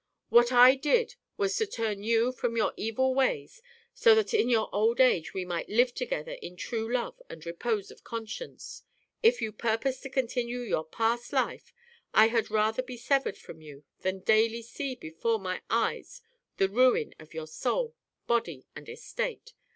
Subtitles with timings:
[0.29, 3.61] What I did was to turn you from your evil ways,
[3.93, 7.91] so that in your old age we might live together in true love and repose
[7.91, 8.81] of conscience.
[9.21, 11.71] If you purpose to continue your past life,
[12.15, 16.23] I had rather be severed from you than daily see before my eyes
[16.57, 17.95] the ruin of your soul,
[18.25, 19.53] body, and estate.